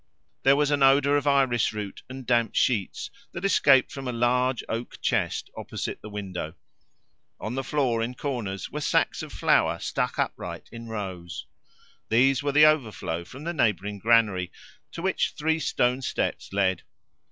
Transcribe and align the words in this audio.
There 0.41 0.55
was 0.55 0.71
an 0.71 0.81
odour 0.81 1.15
of 1.15 1.27
iris 1.27 1.71
root 1.73 2.01
and 2.09 2.25
damp 2.25 2.55
sheets 2.55 3.11
that 3.33 3.45
escaped 3.45 3.91
from 3.91 4.07
a 4.07 4.11
large 4.11 4.63
oak 4.67 4.99
chest 4.99 5.51
opposite 5.55 6.01
the 6.01 6.09
window. 6.09 6.55
On 7.39 7.53
the 7.53 7.63
floor 7.63 8.01
in 8.01 8.15
corners 8.15 8.71
were 8.71 8.81
sacks 8.81 9.21
of 9.21 9.31
flour 9.31 9.77
stuck 9.77 10.17
upright 10.17 10.69
in 10.71 10.87
rows. 10.87 11.45
These 12.09 12.41
were 12.41 12.51
the 12.51 12.65
overflow 12.65 13.23
from 13.23 13.43
the 13.43 13.53
neighbouring 13.53 13.99
granary, 13.99 14.51
to 14.93 15.03
which 15.03 15.33
three 15.37 15.59
stone 15.59 16.01
steps 16.01 16.51
led. 16.51 16.81